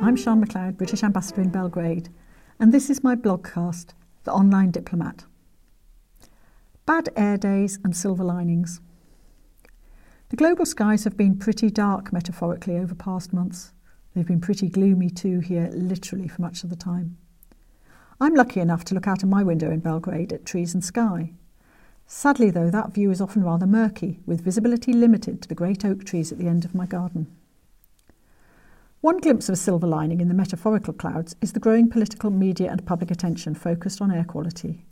I'm 0.00 0.16
Sian 0.16 0.40
MacLeod, 0.40 0.78
British 0.78 1.02
Ambassador 1.02 1.42
in 1.42 1.50
Belgrade, 1.50 2.08
and 2.58 2.72
this 2.72 2.88
is 2.88 3.04
my 3.04 3.14
blogcast, 3.14 3.90
The 4.24 4.32
Online 4.32 4.70
Diplomat. 4.70 5.24
Bad 6.86 7.10
air 7.16 7.36
days 7.36 7.78
and 7.84 7.96
silver 7.96 8.24
linings. 8.24 8.80
The 10.30 10.36
global 10.36 10.66
skies 10.66 11.04
have 11.04 11.16
been 11.16 11.38
pretty 11.38 11.70
dark 11.70 12.12
metaphorically 12.12 12.76
over 12.78 12.94
past 12.94 13.32
months. 13.32 13.72
They've 14.14 14.26
been 14.26 14.40
pretty 14.40 14.68
gloomy 14.68 15.10
too 15.10 15.40
here, 15.40 15.70
literally, 15.72 16.28
for 16.28 16.42
much 16.42 16.64
of 16.64 16.70
the 16.70 16.76
time. 16.76 17.16
I'm 18.20 18.34
lucky 18.34 18.60
enough 18.60 18.84
to 18.86 18.94
look 18.94 19.06
out 19.06 19.22
of 19.22 19.28
my 19.28 19.42
window 19.42 19.70
in 19.70 19.80
Belgrade 19.80 20.32
at 20.32 20.46
trees 20.46 20.74
and 20.74 20.84
sky. 20.84 21.32
Sadly, 22.06 22.50
though, 22.50 22.70
that 22.70 22.94
view 22.94 23.10
is 23.10 23.20
often 23.20 23.44
rather 23.44 23.66
murky, 23.66 24.20
with 24.26 24.44
visibility 24.44 24.92
limited 24.92 25.42
to 25.42 25.48
the 25.48 25.54
great 25.54 25.84
oak 25.84 26.04
trees 26.04 26.32
at 26.32 26.38
the 26.38 26.48
end 26.48 26.64
of 26.64 26.74
my 26.74 26.86
garden. 26.86 27.26
One 29.02 29.18
glimpse 29.18 29.48
of 29.48 29.54
a 29.54 29.56
silver 29.56 29.88
lining 29.88 30.20
in 30.20 30.28
the 30.28 30.34
metaphorical 30.34 30.92
clouds 30.92 31.34
is 31.40 31.52
the 31.52 31.58
growing 31.58 31.90
political, 31.90 32.30
media, 32.30 32.70
and 32.70 32.86
public 32.86 33.10
attention 33.10 33.52
focused 33.52 34.00
on 34.00 34.12
air 34.12 34.22
quality. 34.22 34.86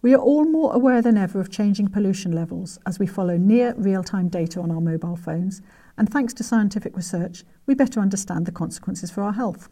We 0.00 0.14
are 0.14 0.20
all 0.20 0.44
more 0.44 0.72
aware 0.72 1.02
than 1.02 1.16
ever 1.16 1.40
of 1.40 1.50
changing 1.50 1.88
pollution 1.88 2.30
levels 2.30 2.78
as 2.86 3.00
we 3.00 3.06
follow 3.08 3.36
near 3.36 3.74
real 3.76 4.04
time 4.04 4.28
data 4.28 4.60
on 4.60 4.70
our 4.70 4.80
mobile 4.80 5.16
phones, 5.16 5.60
and 5.98 6.08
thanks 6.08 6.32
to 6.34 6.44
scientific 6.44 6.96
research, 6.96 7.42
we 7.66 7.74
better 7.74 7.98
understand 7.98 8.46
the 8.46 8.52
consequences 8.52 9.10
for 9.10 9.24
our 9.24 9.32
health. 9.32 9.68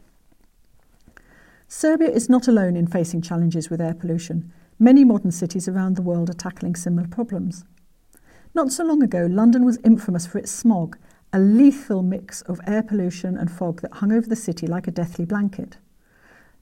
Serbia 1.69 2.11
is 2.11 2.29
not 2.29 2.49
alone 2.49 2.75
in 2.75 2.89
facing 2.89 3.23
challenges 3.23 3.71
with 3.71 3.81
air 3.81 3.95
pollution. 3.95 4.53
Many 4.81 5.05
modern 5.05 5.31
cities 5.31 5.69
around 5.69 5.95
the 5.95 6.03
world 6.03 6.29
are 6.29 6.33
tackling 6.33 6.75
similar 6.75 7.07
problems. 7.07 7.65
Not 8.53 8.73
so 8.73 8.83
long 8.85 9.01
ago, 9.01 9.29
London 9.31 9.65
was 9.65 9.79
infamous 9.85 10.27
for 10.27 10.39
its 10.39 10.51
smog, 10.51 10.99
a 11.33 11.39
lethal 11.39 12.03
mix 12.03 12.43
of 12.43 12.61
air 12.67 12.83
pollution 12.83 13.37
and 13.37 13.51
fog 13.51 13.83
that 13.83 13.95
hung 13.95 14.13
over 14.13 14.27
the 14.27 14.37
city 14.37 14.67
like 14.67 14.89
a 14.89 14.91
deathly 14.91 15.25
blanket. 15.25 15.77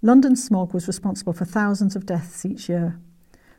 London 0.02 0.36
smog 0.36 0.74
was 0.74 0.86
responsible 0.86 1.32
for 1.32 1.44
thousands 1.44 1.96
of 1.96 2.06
deaths 2.06 2.44
each 2.44 2.68
year. 2.68 2.98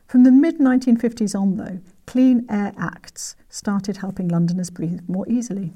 From 0.06 0.24
the 0.24 0.32
mid 0.32 0.58
1950s 0.58 1.38
on, 1.38 1.56
though, 1.56 1.80
Clean 2.06 2.46
Air 2.48 2.72
Acts 2.78 3.36
started 3.48 3.98
helping 3.98 4.28
Londoners 4.28 4.70
breathe 4.70 5.00
more 5.06 5.28
easily. 5.28 5.72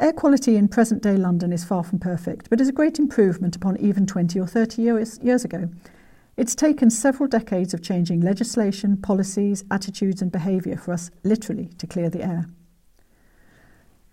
Air 0.00 0.12
quality 0.12 0.56
in 0.56 0.68
present 0.68 1.02
day 1.02 1.16
London 1.16 1.52
is 1.52 1.64
far 1.64 1.82
from 1.82 1.98
perfect, 1.98 2.48
but 2.50 2.60
is 2.60 2.68
a 2.68 2.72
great 2.72 2.98
improvement 3.00 3.56
upon 3.56 3.76
even 3.78 4.06
20 4.06 4.38
or 4.38 4.46
30 4.46 4.82
years, 4.82 5.18
years 5.22 5.44
ago. 5.44 5.70
It's 6.36 6.54
taken 6.54 6.90
several 6.90 7.28
decades 7.28 7.74
of 7.74 7.82
changing 7.82 8.20
legislation, 8.20 8.96
policies, 8.98 9.64
attitudes, 9.72 10.22
and 10.22 10.30
behaviour 10.30 10.76
for 10.76 10.92
us 10.92 11.10
literally 11.24 11.70
to 11.78 11.86
clear 11.88 12.08
the 12.08 12.22
air. 12.22 12.46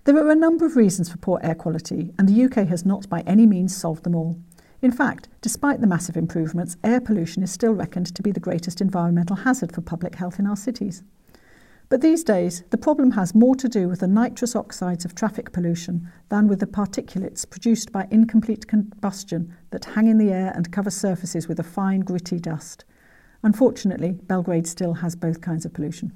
There 0.06 0.18
are 0.18 0.30
a 0.30 0.36
number 0.36 0.68
of 0.68 0.76
reasons 0.76 1.10
for 1.10 1.18
poor 1.18 1.40
air 1.42 1.56
quality, 1.56 2.14
and 2.20 2.30
the 2.30 2.44
UK 2.44 2.68
has 2.68 2.86
not 2.86 3.10
by 3.10 3.22
any 3.22 3.48
means 3.48 3.76
solved 3.76 4.04
them 4.04 4.14
all. 4.14 4.40
In 4.80 4.92
fact, 4.92 5.30
despite 5.42 5.82
the 5.82 5.88
massive 5.88 6.16
improvements, 6.16 6.78
air 6.84 7.02
pollution 7.02 7.42
is 7.42 7.52
still 7.52 7.74
reckoned 7.74 8.14
to 8.14 8.22
be 8.22 8.32
the 8.32 8.40
greatest 8.40 8.82
environmental 8.82 9.38
hazard 9.38 9.74
for 9.74 9.82
public 9.82 10.14
health 10.14 10.38
in 10.38 10.46
our 10.46 10.56
cities. 10.56 11.02
But 11.90 12.02
these 12.02 12.24
days, 12.24 12.62
the 12.70 12.78
problem 12.78 13.14
has 13.14 13.34
more 13.34 13.56
to 13.56 13.68
do 13.68 13.90
with 13.90 14.02
the 14.02 14.08
nitrous 14.08 14.56
oxides 14.56 15.06
of 15.06 15.16
traffic 15.16 15.52
pollution 15.52 16.08
than 16.30 16.48
with 16.48 16.60
the 16.60 16.68
particulates 16.68 17.50
produced 17.50 17.92
by 17.92 18.08
incomplete 18.12 18.68
combustion 18.68 19.56
that 19.72 19.86
hang 19.86 20.08
in 20.08 20.20
the 20.20 20.32
air 20.32 20.52
and 20.56 20.72
cover 20.72 20.92
surfaces 20.92 21.48
with 21.48 21.60
a 21.60 21.64
fine, 21.64 22.02
gritty 22.02 22.40
dust. 22.40 22.86
Unfortunately, 23.42 24.12
Belgrade 24.12 24.68
still 24.68 24.94
has 24.94 25.16
both 25.16 25.42
kinds 25.42 25.66
of 25.66 25.74
pollution. 25.74 26.12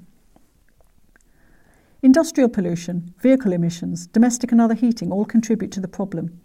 Industrial 2.02 2.48
pollution, 2.48 3.12
vehicle 3.18 3.52
emissions, 3.52 4.06
domestic 4.06 4.52
and 4.52 4.60
other 4.60 4.74
heating 4.74 5.12
all 5.12 5.26
contribute 5.26 5.70
to 5.72 5.80
the 5.80 5.88
problem. 5.88 6.40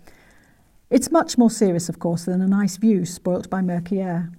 It's 0.90 1.12
much 1.12 1.38
more 1.38 1.50
serious, 1.50 1.88
of 1.88 1.98
course, 1.98 2.26
than 2.26 2.42
a 2.42 2.48
nice 2.48 2.76
view 2.76 3.06
spoilt 3.06 3.50
by 3.50 3.62
murky 3.62 4.02
air. 4.02 4.32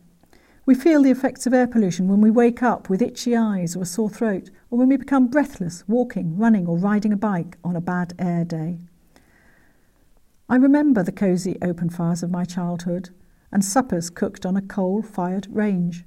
We 0.66 0.74
feel 0.74 1.02
the 1.02 1.10
effects 1.10 1.46
of 1.46 1.54
air 1.54 1.66
pollution 1.66 2.08
when 2.08 2.20
we 2.20 2.30
wake 2.30 2.62
up 2.62 2.90
with 2.90 3.00
itchy 3.00 3.34
eyes 3.34 3.74
or 3.74 3.82
a 3.82 3.86
sore 3.86 4.10
throat, 4.10 4.50
or 4.70 4.78
when 4.78 4.88
we 4.88 4.96
become 4.98 5.28
breathless 5.28 5.84
walking, 5.88 6.36
running, 6.36 6.66
or 6.66 6.76
riding 6.76 7.14
a 7.14 7.16
bike 7.16 7.56
on 7.64 7.76
a 7.76 7.80
bad 7.80 8.12
air 8.18 8.44
day. 8.44 8.80
I 10.50 10.56
remember 10.56 11.02
the 11.02 11.12
cosy 11.12 11.56
open 11.62 11.88
fires 11.88 12.22
of 12.22 12.30
my 12.30 12.44
childhood 12.44 13.08
and 13.50 13.64
suppers 13.64 14.10
cooked 14.10 14.44
on 14.44 14.56
a 14.56 14.62
coal 14.62 15.02
fired 15.02 15.46
range. 15.50 16.04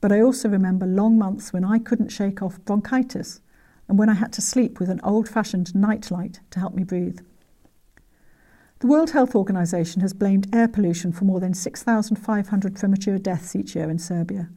But 0.00 0.12
I 0.12 0.20
also 0.20 0.48
remember 0.48 0.86
long 0.86 1.18
months 1.18 1.52
when 1.52 1.64
I 1.64 1.78
couldn't 1.78 2.10
shake 2.10 2.42
off 2.42 2.64
bronchitis 2.64 3.40
and 3.90 3.98
when 3.98 4.08
I 4.08 4.14
had 4.14 4.32
to 4.34 4.40
sleep 4.40 4.78
with 4.78 4.88
an 4.88 5.00
old 5.02 5.28
fashioned 5.28 5.74
nightlight 5.74 6.38
to 6.50 6.60
help 6.60 6.74
me 6.74 6.84
breathe. 6.84 7.18
The 8.78 8.86
World 8.86 9.10
Health 9.10 9.34
Organization 9.34 10.00
has 10.00 10.14
blamed 10.14 10.46
air 10.54 10.68
pollution 10.68 11.10
for 11.10 11.24
more 11.24 11.40
than 11.40 11.54
6,500 11.54 12.76
premature 12.76 13.18
deaths 13.18 13.56
each 13.56 13.74
year 13.74 13.90
in 13.90 13.98
Serbia. 13.98 14.48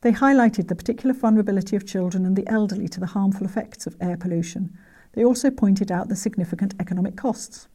They 0.00 0.12
highlighted 0.12 0.68
the 0.68 0.74
particular 0.74 1.14
vulnerability 1.14 1.76
of 1.76 1.86
children 1.86 2.24
and 2.24 2.34
the 2.34 2.48
elderly 2.48 2.88
to 2.88 2.98
the 2.98 3.08
harmful 3.08 3.46
effects 3.46 3.86
of 3.86 3.94
air 4.00 4.16
pollution. 4.16 4.74
They 5.12 5.22
also 5.22 5.50
pointed 5.50 5.92
out 5.92 6.08
the 6.08 6.16
significant 6.16 6.74
economic 6.80 7.14
costs. 7.14 7.68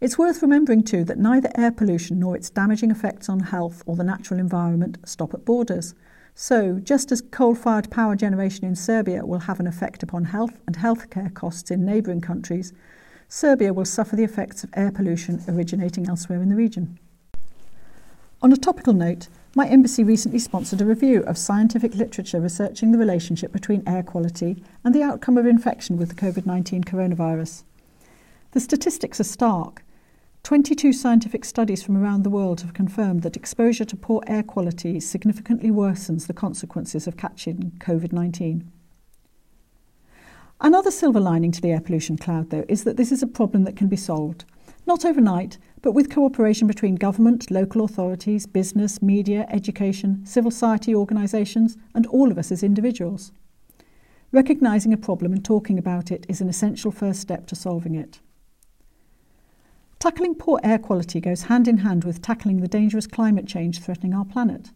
It's 0.00 0.18
worth 0.18 0.42
remembering, 0.42 0.82
too, 0.82 1.04
that 1.04 1.18
neither 1.18 1.50
air 1.56 1.70
pollution 1.70 2.18
nor 2.18 2.36
its 2.36 2.50
damaging 2.50 2.90
effects 2.90 3.28
on 3.28 3.38
health 3.38 3.84
or 3.86 3.94
the 3.94 4.02
natural 4.02 4.40
environment 4.40 4.98
stop 5.04 5.32
at 5.32 5.44
borders. 5.44 5.94
So, 6.42 6.80
just 6.82 7.12
as 7.12 7.20
coal 7.20 7.54
fired 7.54 7.90
power 7.90 8.16
generation 8.16 8.64
in 8.64 8.74
Serbia 8.74 9.26
will 9.26 9.40
have 9.40 9.60
an 9.60 9.66
effect 9.66 10.02
upon 10.02 10.24
health 10.24 10.58
and 10.66 10.74
healthcare 10.74 11.32
costs 11.34 11.70
in 11.70 11.84
neighbouring 11.84 12.22
countries, 12.22 12.72
Serbia 13.28 13.74
will 13.74 13.84
suffer 13.84 14.16
the 14.16 14.24
effects 14.24 14.64
of 14.64 14.70
air 14.72 14.90
pollution 14.90 15.44
originating 15.46 16.08
elsewhere 16.08 16.40
in 16.40 16.48
the 16.48 16.56
region. 16.56 16.98
On 18.40 18.54
a 18.54 18.56
topical 18.56 18.94
note, 18.94 19.28
my 19.54 19.68
embassy 19.68 20.02
recently 20.02 20.38
sponsored 20.38 20.80
a 20.80 20.86
review 20.86 21.22
of 21.24 21.36
scientific 21.36 21.94
literature 21.94 22.40
researching 22.40 22.90
the 22.90 22.96
relationship 22.96 23.52
between 23.52 23.86
air 23.86 24.02
quality 24.02 24.64
and 24.82 24.94
the 24.94 25.02
outcome 25.02 25.36
of 25.36 25.44
infection 25.44 25.98
with 25.98 26.08
the 26.08 26.14
COVID 26.14 26.46
19 26.46 26.84
coronavirus. 26.84 27.64
The 28.52 28.60
statistics 28.60 29.20
are 29.20 29.24
stark. 29.24 29.82
22 30.50 30.92
scientific 30.92 31.44
studies 31.44 31.80
from 31.80 31.96
around 31.96 32.24
the 32.24 32.28
world 32.28 32.60
have 32.60 32.74
confirmed 32.74 33.22
that 33.22 33.36
exposure 33.36 33.84
to 33.84 33.96
poor 33.96 34.20
air 34.26 34.42
quality 34.42 34.98
significantly 34.98 35.70
worsens 35.70 36.26
the 36.26 36.32
consequences 36.34 37.06
of 37.06 37.16
catching 37.16 37.70
COVID 37.78 38.12
19. 38.12 38.68
Another 40.60 40.90
silver 40.90 41.20
lining 41.20 41.52
to 41.52 41.60
the 41.60 41.70
air 41.70 41.80
pollution 41.80 42.18
cloud, 42.18 42.50
though, 42.50 42.64
is 42.68 42.82
that 42.82 42.96
this 42.96 43.12
is 43.12 43.22
a 43.22 43.28
problem 43.28 43.62
that 43.62 43.76
can 43.76 43.86
be 43.86 43.94
solved. 43.94 44.44
Not 44.88 45.04
overnight, 45.04 45.56
but 45.82 45.92
with 45.92 46.12
cooperation 46.12 46.66
between 46.66 46.96
government, 46.96 47.48
local 47.52 47.84
authorities, 47.84 48.46
business, 48.46 49.00
media, 49.00 49.46
education, 49.50 50.26
civil 50.26 50.50
society 50.50 50.92
organisations, 50.92 51.76
and 51.94 52.06
all 52.06 52.28
of 52.28 52.38
us 52.38 52.50
as 52.50 52.64
individuals. 52.64 53.30
Recognising 54.32 54.92
a 54.92 54.96
problem 54.96 55.32
and 55.32 55.44
talking 55.44 55.78
about 55.78 56.10
it 56.10 56.26
is 56.28 56.40
an 56.40 56.48
essential 56.48 56.90
first 56.90 57.20
step 57.20 57.46
to 57.46 57.54
solving 57.54 57.94
it. 57.94 58.18
Tackling 60.00 60.34
poor 60.34 60.58
air 60.64 60.78
quality 60.78 61.20
goes 61.20 61.42
hand 61.42 61.68
in 61.68 61.76
hand 61.76 62.04
with 62.04 62.22
tackling 62.22 62.62
the 62.62 62.68
dangerous 62.68 63.06
climate 63.06 63.46
change 63.46 63.80
threatening 63.80 64.14
our 64.14 64.24
planet. 64.24 64.70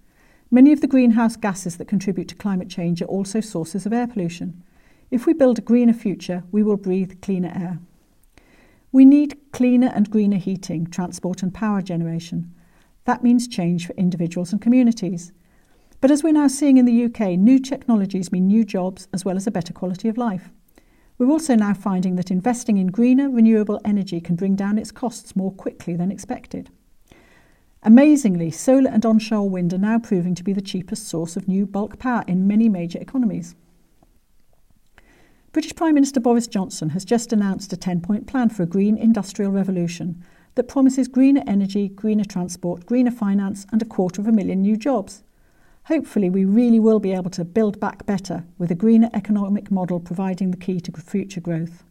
Many 0.50 0.70
of 0.70 0.82
the 0.82 0.86
greenhouse 0.86 1.34
gases 1.34 1.78
that 1.78 1.88
contribute 1.88 2.28
to 2.28 2.34
climate 2.34 2.68
change 2.68 3.00
are 3.00 3.06
also 3.06 3.40
sources 3.40 3.86
of 3.86 3.94
air 3.94 4.06
pollution. 4.06 4.62
If 5.10 5.24
we 5.24 5.32
build 5.32 5.58
a 5.58 5.62
greener 5.62 5.94
future, 5.94 6.44
we 6.52 6.62
will 6.62 6.76
breathe 6.76 7.22
cleaner 7.22 7.50
air. 7.56 7.78
We 8.92 9.06
need 9.06 9.38
cleaner 9.50 9.90
and 9.94 10.10
greener 10.10 10.36
heating, 10.36 10.88
transport, 10.88 11.42
and 11.42 11.54
power 11.54 11.80
generation. 11.80 12.54
That 13.06 13.22
means 13.22 13.48
change 13.48 13.86
for 13.86 13.94
individuals 13.94 14.52
and 14.52 14.60
communities. 14.60 15.32
But 16.02 16.10
as 16.10 16.22
we're 16.22 16.34
now 16.34 16.48
seeing 16.48 16.76
in 16.76 16.84
the 16.84 17.04
UK, 17.06 17.38
new 17.38 17.58
technologies 17.58 18.30
mean 18.30 18.46
new 18.46 18.62
jobs 18.62 19.08
as 19.14 19.24
well 19.24 19.38
as 19.38 19.46
a 19.46 19.50
better 19.50 19.72
quality 19.72 20.10
of 20.10 20.18
life. 20.18 20.50
We're 21.16 21.30
also 21.30 21.54
now 21.54 21.74
finding 21.74 22.16
that 22.16 22.30
investing 22.30 22.76
in 22.76 22.88
greener, 22.88 23.30
renewable 23.30 23.80
energy 23.84 24.20
can 24.20 24.34
bring 24.34 24.56
down 24.56 24.78
its 24.78 24.90
costs 24.90 25.36
more 25.36 25.52
quickly 25.52 25.94
than 25.94 26.10
expected. 26.10 26.70
Amazingly, 27.84 28.50
solar 28.50 28.90
and 28.90 29.04
onshore 29.06 29.48
wind 29.48 29.72
are 29.72 29.78
now 29.78 29.98
proving 29.98 30.34
to 30.34 30.42
be 30.42 30.52
the 30.52 30.60
cheapest 30.60 31.06
source 31.06 31.36
of 31.36 31.46
new 31.46 31.66
bulk 31.66 31.98
power 31.98 32.24
in 32.26 32.48
many 32.48 32.68
major 32.68 32.98
economies. 32.98 33.54
British 35.52 35.76
Prime 35.76 35.94
Minister 35.94 36.18
Boris 36.18 36.48
Johnson 36.48 36.90
has 36.90 37.04
just 37.04 37.32
announced 37.32 37.72
a 37.72 37.76
10 37.76 38.00
point 38.00 38.26
plan 38.26 38.48
for 38.48 38.64
a 38.64 38.66
green 38.66 38.96
industrial 38.96 39.52
revolution 39.52 40.24
that 40.56 40.66
promises 40.66 41.06
greener 41.06 41.44
energy, 41.46 41.88
greener 41.88 42.24
transport, 42.24 42.86
greener 42.86 43.12
finance, 43.12 43.66
and 43.70 43.80
a 43.80 43.84
quarter 43.84 44.20
of 44.20 44.26
a 44.26 44.32
million 44.32 44.62
new 44.62 44.76
jobs. 44.76 45.22
Hopefully, 45.86 46.30
we 46.30 46.46
really 46.46 46.80
will 46.80 46.98
be 46.98 47.12
able 47.12 47.30
to 47.30 47.44
build 47.44 47.78
back 47.78 48.06
better 48.06 48.44
with 48.56 48.70
a 48.70 48.74
greener 48.74 49.10
economic 49.12 49.70
model 49.70 50.00
providing 50.00 50.50
the 50.50 50.56
key 50.56 50.80
to 50.80 50.92
future 50.92 51.42
growth. 51.42 51.84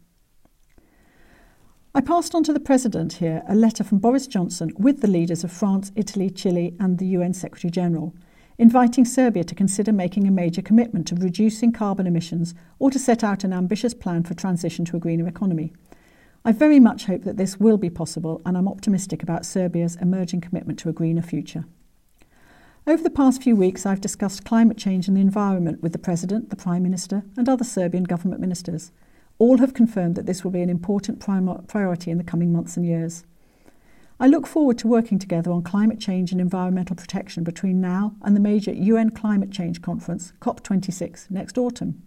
I 1.94 2.00
passed 2.00 2.34
on 2.34 2.42
to 2.44 2.52
the 2.52 2.58
President 2.58 3.14
here 3.14 3.44
a 3.48 3.54
letter 3.54 3.84
from 3.84 3.98
Boris 3.98 4.26
Johnson 4.26 4.72
with 4.76 5.00
the 5.00 5.06
leaders 5.06 5.44
of 5.44 5.52
France, 5.52 5.92
Italy, 5.94 6.28
Chile, 6.28 6.74
and 6.80 6.98
the 6.98 7.06
UN 7.06 7.32
Secretary 7.32 7.70
General, 7.70 8.12
inviting 8.58 9.04
Serbia 9.04 9.44
to 9.44 9.54
consider 9.54 9.92
making 9.92 10.26
a 10.26 10.32
major 10.32 10.60
commitment 10.60 11.06
to 11.06 11.14
reducing 11.14 11.70
carbon 11.70 12.08
emissions 12.08 12.52
or 12.80 12.90
to 12.90 12.98
set 12.98 13.22
out 13.22 13.44
an 13.44 13.52
ambitious 13.52 13.94
plan 13.94 14.24
for 14.24 14.34
transition 14.34 14.84
to 14.86 14.96
a 14.96 15.00
greener 15.00 15.28
economy. 15.28 15.72
I 16.44 16.50
very 16.50 16.80
much 16.80 17.04
hope 17.04 17.22
that 17.22 17.36
this 17.36 17.60
will 17.60 17.78
be 17.78 17.90
possible, 17.90 18.42
and 18.44 18.58
I'm 18.58 18.68
optimistic 18.68 19.22
about 19.22 19.46
Serbia's 19.46 19.94
emerging 19.96 20.40
commitment 20.40 20.80
to 20.80 20.88
a 20.88 20.92
greener 20.92 21.22
future. 21.22 21.64
Over 22.86 23.02
the 23.02 23.08
past 23.08 23.42
few 23.42 23.56
weeks, 23.56 23.86
I've 23.86 24.02
discussed 24.02 24.44
climate 24.44 24.76
change 24.76 25.08
and 25.08 25.16
the 25.16 25.22
environment 25.22 25.82
with 25.82 25.92
the 25.92 25.98
President, 25.98 26.50
the 26.50 26.56
Prime 26.56 26.82
Minister, 26.82 27.24
and 27.34 27.48
other 27.48 27.64
Serbian 27.64 28.04
government 28.04 28.42
ministers. 28.42 28.92
All 29.38 29.56
have 29.56 29.72
confirmed 29.72 30.16
that 30.16 30.26
this 30.26 30.44
will 30.44 30.50
be 30.50 30.60
an 30.60 30.68
important 30.68 31.18
priority 31.18 32.10
in 32.10 32.18
the 32.18 32.24
coming 32.24 32.52
months 32.52 32.76
and 32.76 32.84
years. 32.84 33.24
I 34.20 34.26
look 34.26 34.46
forward 34.46 34.76
to 34.78 34.86
working 34.86 35.18
together 35.18 35.50
on 35.50 35.62
climate 35.62 35.98
change 35.98 36.30
and 36.30 36.42
environmental 36.42 36.94
protection 36.94 37.42
between 37.42 37.80
now 37.80 38.16
and 38.20 38.36
the 38.36 38.40
major 38.40 38.74
UN 38.74 39.12
Climate 39.12 39.50
Change 39.50 39.80
Conference, 39.80 40.34
COP26, 40.42 41.30
next 41.30 41.56
autumn. 41.56 42.02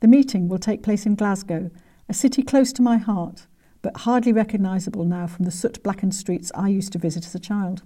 The 0.00 0.08
meeting 0.08 0.48
will 0.48 0.58
take 0.58 0.82
place 0.82 1.04
in 1.04 1.16
Glasgow, 1.16 1.70
a 2.08 2.14
city 2.14 2.42
close 2.42 2.72
to 2.72 2.82
my 2.82 2.96
heart, 2.96 3.46
but 3.82 3.98
hardly 3.98 4.32
recognisable 4.32 5.04
now 5.04 5.26
from 5.26 5.44
the 5.44 5.50
soot 5.50 5.82
blackened 5.82 6.14
streets 6.14 6.50
I 6.54 6.68
used 6.68 6.92
to 6.94 6.98
visit 6.98 7.26
as 7.26 7.34
a 7.34 7.38
child. 7.38 7.82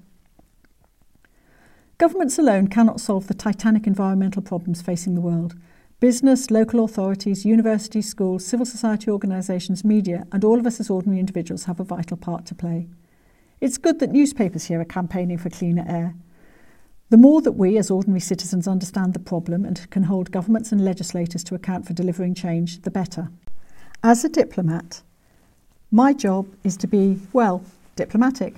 Governments 2.00 2.38
alone 2.38 2.68
cannot 2.68 2.98
solve 2.98 3.26
the 3.26 3.34
titanic 3.34 3.86
environmental 3.86 4.40
problems 4.40 4.80
facing 4.80 5.14
the 5.14 5.20
world. 5.20 5.54
Business, 6.00 6.50
local 6.50 6.82
authorities, 6.82 7.44
universities, 7.44 8.08
schools, 8.08 8.42
civil 8.42 8.64
society 8.64 9.10
organisations, 9.10 9.84
media, 9.84 10.26
and 10.32 10.42
all 10.42 10.58
of 10.58 10.66
us 10.66 10.80
as 10.80 10.88
ordinary 10.88 11.20
individuals 11.20 11.64
have 11.64 11.78
a 11.78 11.84
vital 11.84 12.16
part 12.16 12.46
to 12.46 12.54
play. 12.54 12.88
It's 13.60 13.76
good 13.76 13.98
that 13.98 14.12
newspapers 14.12 14.64
here 14.64 14.80
are 14.80 14.86
campaigning 14.86 15.36
for 15.36 15.50
cleaner 15.50 15.84
air. 15.86 16.14
The 17.10 17.18
more 17.18 17.42
that 17.42 17.52
we, 17.52 17.76
as 17.76 17.90
ordinary 17.90 18.20
citizens, 18.20 18.66
understand 18.66 19.12
the 19.12 19.18
problem 19.18 19.66
and 19.66 19.90
can 19.90 20.04
hold 20.04 20.32
governments 20.32 20.72
and 20.72 20.82
legislators 20.82 21.44
to 21.44 21.54
account 21.54 21.86
for 21.86 21.92
delivering 21.92 22.32
change, 22.32 22.80
the 22.80 22.90
better. 22.90 23.28
As 24.02 24.24
a 24.24 24.30
diplomat, 24.30 25.02
my 25.90 26.14
job 26.14 26.46
is 26.64 26.78
to 26.78 26.86
be, 26.86 27.18
well, 27.34 27.62
diplomatic. 27.94 28.54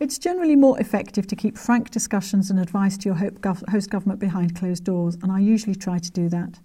It's 0.00 0.18
generally 0.18 0.56
more 0.56 0.80
effective 0.80 1.26
to 1.26 1.36
keep 1.36 1.58
frank 1.58 1.90
discussions 1.90 2.50
and 2.50 2.58
advice 2.58 2.96
to 2.96 3.10
your 3.10 3.32
host 3.68 3.90
government 3.90 4.18
behind 4.18 4.56
closed 4.56 4.82
doors, 4.82 5.18
and 5.22 5.30
I 5.30 5.40
usually 5.40 5.74
try 5.74 5.98
to 5.98 6.10
do 6.10 6.30
that. 6.30 6.58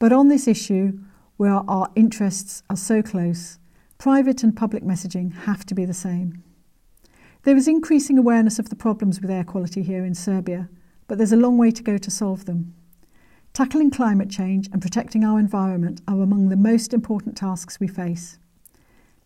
But 0.00 0.12
on 0.12 0.26
this 0.26 0.48
issue, 0.48 0.98
where 1.36 1.62
our 1.70 1.88
interests 1.94 2.64
are 2.68 2.76
so 2.76 3.00
close, 3.00 3.60
private 3.96 4.42
and 4.42 4.56
public 4.56 4.82
messaging 4.82 5.32
have 5.44 5.64
to 5.66 5.74
be 5.76 5.84
the 5.84 5.94
same. 5.94 6.42
There 7.44 7.56
is 7.56 7.68
increasing 7.68 8.18
awareness 8.18 8.58
of 8.58 8.70
the 8.70 8.76
problems 8.76 9.20
with 9.20 9.30
air 9.30 9.44
quality 9.44 9.84
here 9.84 10.04
in 10.04 10.16
Serbia, 10.16 10.68
but 11.06 11.18
there's 11.18 11.32
a 11.32 11.36
long 11.36 11.58
way 11.58 11.70
to 11.70 11.82
go 11.82 11.96
to 11.96 12.10
solve 12.10 12.46
them. 12.46 12.74
Tackling 13.52 13.92
climate 13.92 14.30
change 14.30 14.68
and 14.72 14.82
protecting 14.82 15.24
our 15.24 15.38
environment 15.38 16.00
are 16.08 16.20
among 16.20 16.48
the 16.48 16.56
most 16.56 16.92
important 16.92 17.36
tasks 17.36 17.78
we 17.78 17.86
face. 17.86 18.40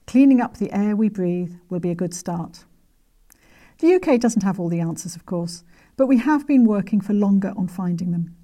Cleaning 0.07 0.43
up 0.43 0.59
the 0.59 0.71
air 0.71 0.95
we 0.95 1.09
breathe 1.09 1.55
will 1.71 1.81
be 1.81 1.91
a 1.91 1.95
good 1.95 2.13
start. 2.13 2.67
The 3.79 3.95
UK 3.95 4.19
doesn't 4.19 4.43
have 4.43 4.59
all 4.59 4.69
the 4.69 4.81
answers, 4.81 5.17
of 5.17 5.27
course, 5.27 5.63
but 5.97 6.07
we 6.07 6.19
have 6.19 6.47
been 6.47 6.65
working 6.65 7.01
for 7.01 7.13
longer 7.13 7.53
on 7.57 7.69
finding 7.69 8.11
them. 8.11 8.35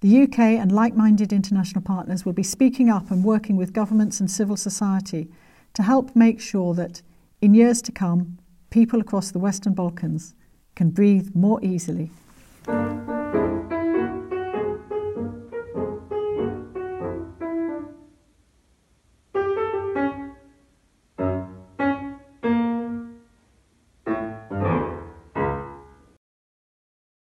The 0.00 0.22
UK 0.22 0.38
and 0.38 0.70
like 0.72 0.94
minded 0.94 1.32
international 1.32 1.82
partners 1.82 2.24
will 2.24 2.32
be 2.32 2.42
speaking 2.42 2.88
up 2.88 3.10
and 3.10 3.24
working 3.24 3.56
with 3.56 3.72
governments 3.72 4.20
and 4.20 4.30
civil 4.30 4.56
society 4.56 5.30
to 5.74 5.82
help 5.82 6.14
make 6.14 6.40
sure 6.40 6.74
that, 6.74 7.02
in 7.40 7.54
years 7.54 7.80
to 7.82 7.92
come, 7.92 8.38
people 8.70 9.00
across 9.00 9.30
the 9.30 9.38
Western 9.38 9.74
Balkans 9.74 10.34
can 10.74 10.90
breathe 10.90 11.30
more 11.34 11.62
easily. 11.62 12.10